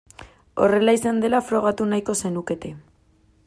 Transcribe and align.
Horrela 0.67 0.95
izan 0.99 1.21
dela 1.25 1.41
frogatu 1.49 1.87
nahiko 1.93 2.17
zenukete. 2.25 2.73